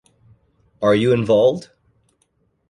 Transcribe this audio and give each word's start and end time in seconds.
Are 0.81 0.95
You 0.95 1.11
Involved? 1.13 1.69